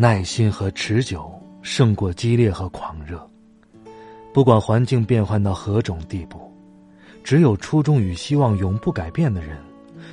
[0.00, 3.20] 耐心和持久胜过激烈和狂热。
[4.32, 6.50] 不管环境变换到何种地步，
[7.22, 9.58] 只有初衷与希望永不改变的人，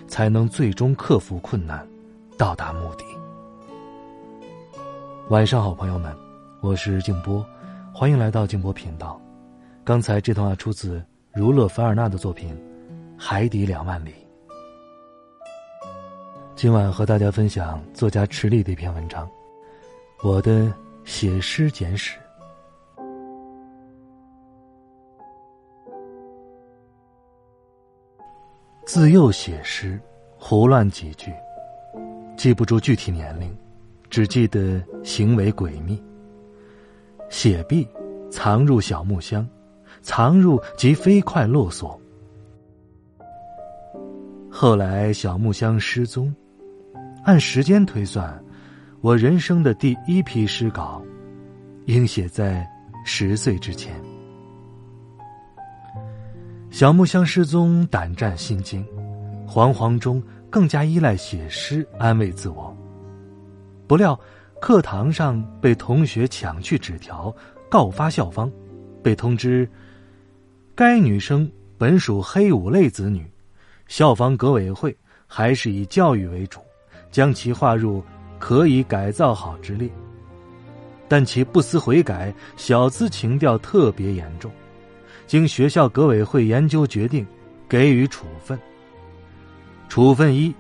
[0.06, 1.88] 才能最终克服困难，
[2.38, 3.06] 到达目的。
[5.30, 6.14] 晚上好，朋友们，
[6.60, 7.46] 我是静波，
[7.94, 9.18] 欢迎来到静波频道。
[9.86, 11.02] 刚才这段话出自
[11.32, 12.54] 儒勒·凡尔纳的作品
[13.18, 14.12] 《海底两万里》。
[16.58, 19.26] 今晚和大家分享作家池莉的一篇文章。
[20.24, 20.74] 我的
[21.06, 22.18] 写诗简史。
[28.84, 30.00] 自幼写诗，
[30.36, 31.32] 胡乱几句，
[32.36, 33.56] 记不住具体年龄，
[34.10, 36.04] 只记得行为诡秘。
[37.30, 37.88] 写毕，
[38.32, 39.48] 藏入小木箱，
[40.02, 42.00] 藏入即飞快落锁。
[44.50, 46.34] 后来小木箱失踪，
[47.24, 48.44] 按时间推算。
[49.08, 51.02] 我人生的第一批诗稿，
[51.86, 52.70] 应写在
[53.06, 53.96] 十岁之前。
[56.70, 58.86] 小木箱失踪，胆战心惊，
[59.48, 62.76] 惶惶中更加依赖写诗安慰自我。
[63.88, 64.20] 不料
[64.60, 67.34] 课堂上被同学抢去纸条，
[67.70, 68.52] 告发校方，
[69.02, 69.66] 被通知
[70.76, 73.26] 该女生本属黑五类子女，
[73.88, 74.94] 校方革委会
[75.26, 76.60] 还是以教育为主，
[77.10, 78.04] 将其划入。
[78.40, 79.90] 可以改造好之列，
[81.08, 84.52] 但其不思悔改，小资情调特别严重。
[85.26, 87.26] 经学校革委会研究决定，
[87.68, 88.58] 给予处分。
[89.90, 90.54] 处分一，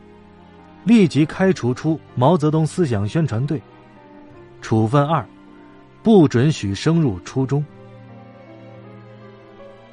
[0.83, 3.61] 立即开除出毛泽东思想宣传队。
[4.61, 5.25] 处分二，
[6.01, 7.63] 不准许升入初中。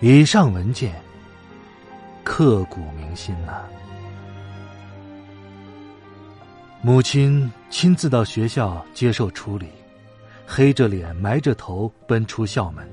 [0.01, 0.95] 以上文件，
[2.25, 3.63] 刻骨铭心呐。
[6.85, 9.69] 母亲亲自到学校接受处理，
[10.47, 12.87] 黑着脸埋着头奔出校门。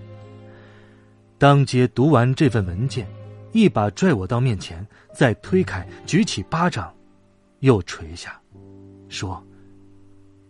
[1.37, 3.05] 当街读完这份文件，
[3.51, 6.89] 一把拽我到面前，再推开，举起巴掌，
[7.59, 8.39] 又垂下，
[9.09, 9.45] 说：“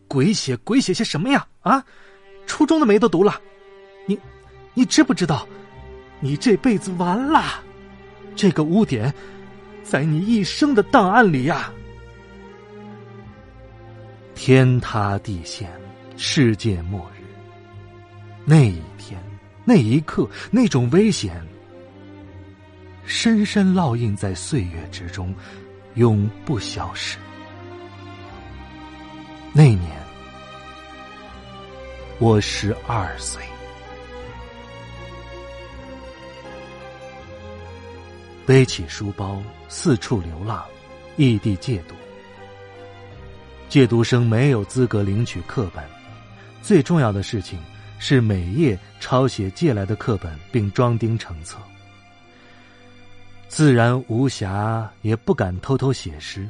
[0.07, 1.43] 鬼写鬼写些什么呀？
[1.61, 1.83] 啊，
[2.45, 3.41] 初中的没都读了，
[4.05, 4.19] 你，
[4.75, 5.47] 你知不知道，
[6.19, 7.41] 你这辈子完了，
[8.35, 9.11] 这个污点，
[9.83, 11.73] 在你一生的档案里呀。”
[14.43, 15.71] 天塌地陷，
[16.17, 17.21] 世界末日。
[18.43, 19.21] 那一天，
[19.63, 21.39] 那一刻，那种危险，
[23.05, 25.31] 深深烙印在岁月之中，
[25.93, 27.19] 永不消失。
[29.53, 29.91] 那年，
[32.17, 33.43] 我十二岁，
[38.47, 40.65] 背起书包四处流浪，
[41.15, 41.93] 异地戒毒。
[43.71, 45.81] 借读生没有资格领取课本，
[46.61, 47.57] 最重要的事情
[47.99, 51.57] 是每页抄写借来的课本，并装订成册。
[53.47, 56.45] 自然无暇，也不敢偷偷写诗，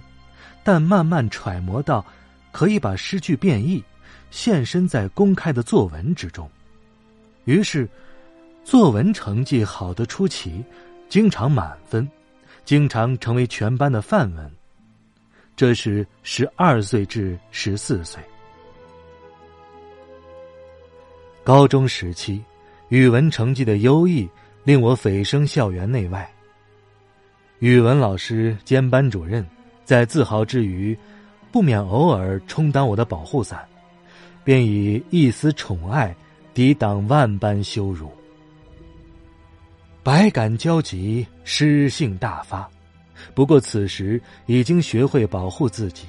[0.63, 2.03] 但慢慢揣摩到，
[2.51, 3.83] 可以把诗句变异，
[4.31, 6.49] 现身在公开的作文之中。
[7.45, 7.87] 于是，
[8.65, 10.65] 作文成绩好的出奇，
[11.07, 12.09] 经常满分，
[12.65, 14.51] 经常成为全班的范文。
[15.61, 18.19] 这是十二岁至十四岁。
[21.43, 22.43] 高中时期，
[22.89, 24.27] 语文成绩的优异
[24.63, 26.27] 令我蜚声校园内外。
[27.59, 29.47] 语文老师兼班主任
[29.85, 30.97] 在自豪之余，
[31.51, 33.63] 不免偶尔充当我的保护伞，
[34.43, 36.15] 便以一丝宠爱
[36.55, 38.11] 抵挡万般羞辱。
[40.01, 42.67] 百感交集，诗性大发。
[43.33, 46.05] 不过此时已经学会保护自己，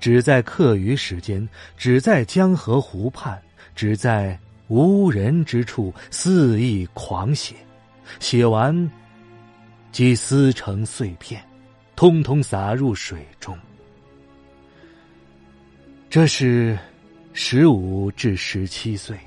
[0.00, 3.40] 只在课余时间，只在江河湖畔，
[3.74, 7.54] 只在无人之处肆意狂写，
[8.20, 8.90] 写完
[9.92, 11.42] 即撕成碎片，
[11.94, 13.56] 通通洒入水中。
[16.08, 16.78] 这是
[17.32, 19.18] 十五至十七岁，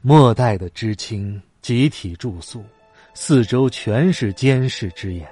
[0.00, 2.64] 末代的知青集体住宿。
[3.14, 5.28] 四周全是监视之眼，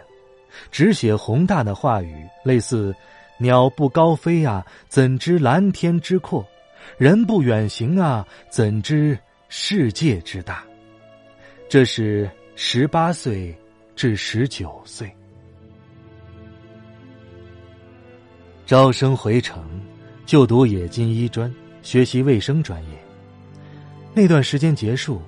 [0.71, 2.95] 只写宏大的话语，类似
[3.39, 6.45] “鸟不高飞啊，怎知蓝天之阔；
[6.99, 9.19] 人不远行啊，怎知
[9.49, 10.65] 世界之大。”
[11.69, 13.55] 这是十八岁
[13.95, 15.11] 至十九岁。
[18.65, 19.81] 招生回城，
[20.25, 21.53] 就读冶金医专，
[21.83, 22.91] 学习卫生专业。
[24.13, 25.21] 那段时间结束，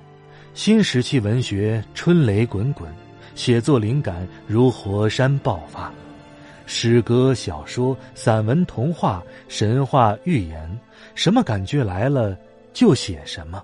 [0.53, 2.91] 新时期文学春雷滚滚，
[3.33, 5.93] 写作灵感如火山爆发，
[6.65, 10.79] 诗歌、小说、散文、童话、神话、寓言，
[11.15, 12.37] 什么感觉来了
[12.73, 13.63] 就写什么，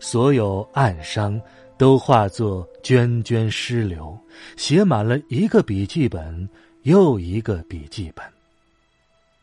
[0.00, 1.40] 所有暗伤
[1.78, 4.18] 都化作涓涓诗流，
[4.56, 6.48] 写满了一个笔记本
[6.82, 8.24] 又一个笔记本。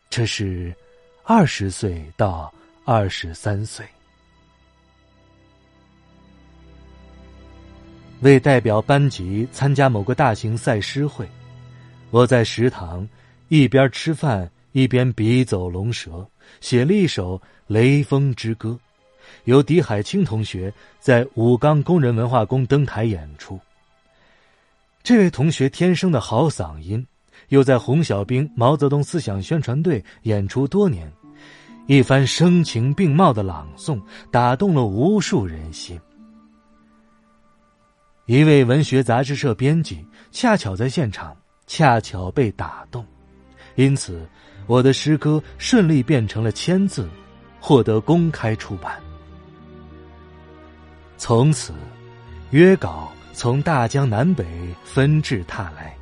[0.09, 0.75] 这是
[1.23, 2.53] 二十岁到
[2.83, 3.85] 二十三岁。
[8.21, 11.27] 为代表班级参加某个大型赛诗会，
[12.09, 13.07] 我在食堂
[13.47, 16.27] 一边吃饭一边笔走龙蛇，
[16.61, 17.37] 写了一首
[17.67, 18.69] 《雷锋之歌》，
[19.43, 23.59] 由狄海清同学在武冈工人文化宫登台演出。
[25.03, 27.05] 这位同学天生的好嗓音。
[27.49, 31.09] 又在红小兵毛泽东思想宣传队演出多年，
[31.85, 35.97] 一番声情并茂的朗诵打动了无数人心。
[38.27, 41.35] 一位文学杂志社编辑恰巧在现场，
[41.65, 43.05] 恰巧被打动，
[43.75, 44.27] 因此
[44.65, 47.07] 我的诗歌顺利变成了签字，
[47.61, 49.01] 获得公开出版。
[51.17, 51.71] 从此，
[52.51, 54.45] 约稿从大江南北
[54.83, 55.95] 纷至沓来。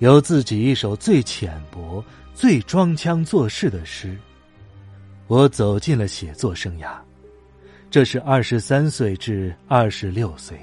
[0.00, 2.04] 有自己一首最浅薄、
[2.34, 4.18] 最装腔作势的诗，
[5.28, 6.96] 我走进了写作生涯。
[7.92, 10.58] 这是二十三岁至二十六岁，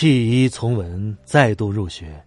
[0.00, 2.24] 弃医从文，再度入学，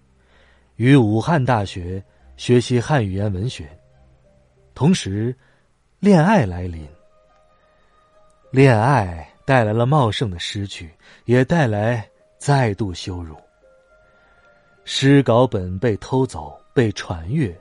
[0.75, 2.03] 于武汉大学
[2.37, 3.67] 学习汉语言文学。
[4.75, 5.35] 同时，
[5.99, 6.87] 恋爱来临，
[8.51, 10.87] 恋爱带来了茂盛的诗句，
[11.25, 12.07] 也带来。
[12.37, 13.35] 再度羞辱。
[14.83, 17.59] 诗稿本被偷走，被传阅，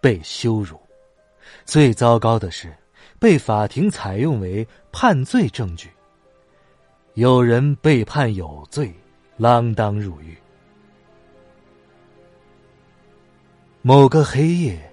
[0.00, 0.78] 被羞辱。
[1.64, 2.72] 最糟糕的是，
[3.18, 5.90] 被法庭采用为判罪证据。
[7.14, 8.94] 有人被判有罪，
[9.38, 10.36] 锒铛入狱。
[13.82, 14.92] 某个黑夜，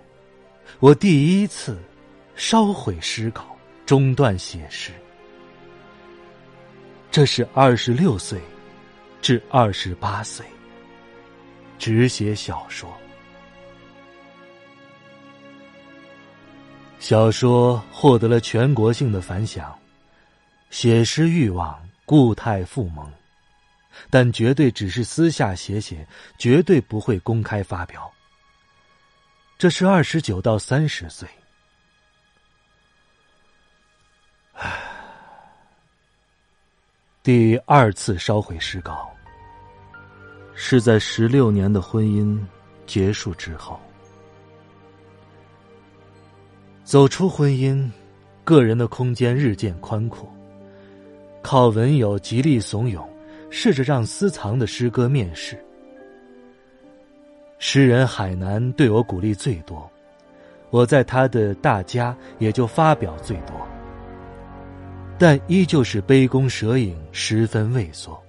[0.80, 1.78] 我第一次
[2.36, 4.92] 烧毁诗稿，中断写诗。
[7.12, 8.40] 这是二十六岁。
[9.22, 10.46] 至二十八岁，
[11.80, 12.88] 只写小说。
[17.00, 19.76] 小说获得了全国性的反响，
[20.70, 21.76] 写诗欲望
[22.06, 23.12] 固态复萌，
[24.10, 26.08] 但绝对只是私下写写，
[26.38, 28.12] 绝对不会公开发表。
[29.58, 31.28] 这是二十九到三十岁。
[37.24, 39.10] 第二次烧毁诗稿。
[40.58, 42.40] 是在十六年的婚姻
[42.88, 43.78] 结束之后，
[46.86, 47.92] 走出婚姻，
[48.46, 50.34] 个人的空间日渐宽阔。
[51.42, 53.06] 靠文友极力怂恿，
[53.58, 55.58] 试着让私藏的诗歌面世。
[57.58, 59.90] 诗人海南对我鼓励最多，
[60.72, 63.56] 我在他的大家也就发表最多，
[65.18, 68.22] 但依旧是杯弓蛇影，十分畏缩。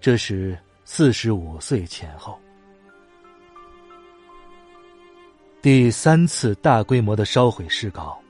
[0.00, 0.58] 这时。
[0.86, 2.38] 四十五岁前后，
[5.62, 8.20] 第三次大规模的烧毁诗稿，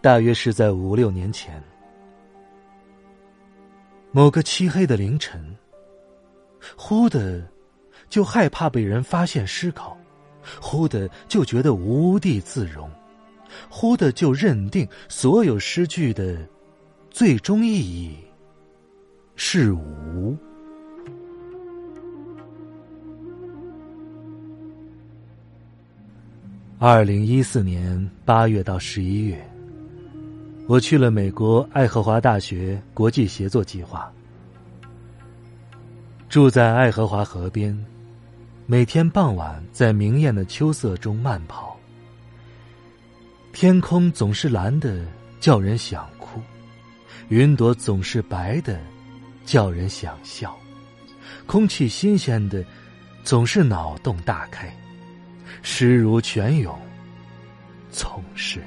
[0.00, 1.60] 大约是在五六年前。
[4.14, 5.44] 某个漆黑的凌晨，
[6.76, 7.44] 忽的
[8.08, 9.96] 就害怕被人发现诗稿，
[10.60, 12.88] 忽的就觉得无地自容，
[13.68, 16.38] 忽的就认定所有诗句的
[17.10, 18.16] 最终意义
[19.34, 20.38] 是无。
[26.78, 29.44] 二零一四年八月到十一月，
[30.66, 34.10] 我去了美国爱荷华大学国际协作计划，
[36.26, 37.78] 住在爱荷华河边，
[38.64, 41.78] 每天傍晚在明艳的秋色中慢跑。
[43.52, 45.04] 天空总是蓝的，
[45.38, 46.40] 叫人想哭；
[47.28, 48.80] 云朵总是白的，
[49.44, 50.48] 叫人想笑；
[51.46, 52.64] 空气新鲜的，
[53.22, 54.74] 总是脑洞大开。
[55.60, 56.74] 诗如泉涌，
[57.90, 58.64] 总是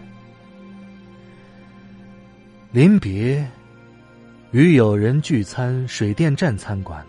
[2.78, 3.44] 临别，
[4.52, 7.04] 与友人聚餐，水电站餐馆，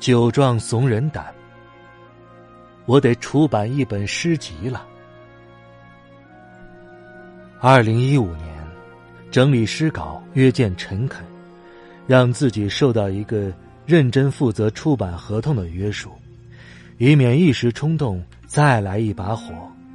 [0.00, 1.32] 酒壮怂人胆。
[2.84, 4.84] 我得出版一本诗集了。
[7.60, 8.66] 二零一五年，
[9.30, 11.24] 整理诗稿，约见陈恳，
[12.08, 13.52] 让自己受到一个
[13.86, 16.10] 认真负责出版合同的约束，
[16.98, 19.54] 以免一时冲动再来一把火，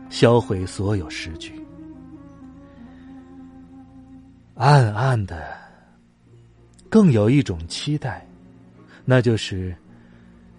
[0.10, 1.52] 销毁所有诗句。
[4.56, 5.56] 暗暗的，
[6.90, 8.26] 更有一种期待，
[9.06, 9.76] 那就是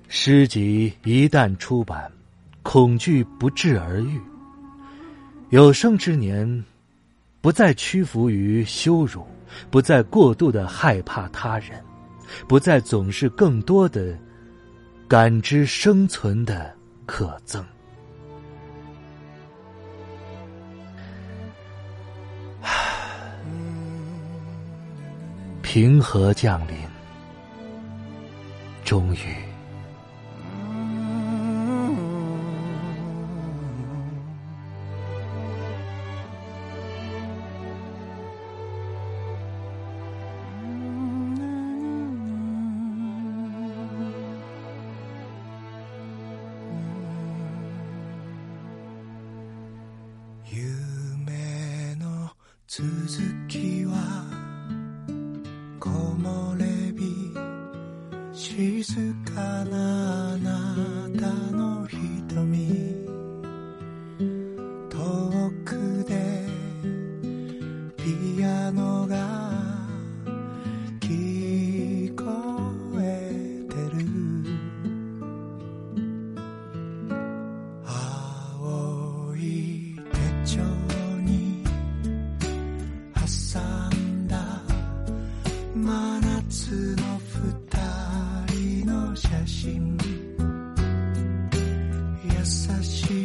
[0.08, 2.10] 诗集一旦出版，
[2.62, 4.20] 恐惧不治而愈。
[5.50, 6.64] 有生之年。
[7.42, 9.24] 不再屈服于羞辱，
[9.70, 11.80] 不再过度的害怕他人，
[12.48, 14.18] 不再总是更多的
[15.06, 16.74] 感知生存的
[17.06, 17.62] 可憎。
[25.76, 26.74] 平和降临，
[28.82, 29.55] 终于。
[58.56, 63.04] 静かなあなたの瞳
[64.88, 66.46] 遠くで
[67.98, 69.16] ピアノが
[71.00, 72.24] 聞こ
[72.98, 74.06] えてる
[77.84, 79.94] 青い
[80.44, 80.62] 手帳
[81.20, 81.62] に。
[83.12, 83.60] 挟
[83.94, 84.62] んだ。
[85.74, 87.18] 真夏の
[89.15, 89.75] ほど季節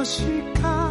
[0.03, 0.82] 我是。